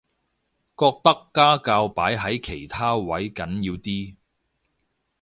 [0.77, 4.15] 覺得家教擺喺其他位緊要啲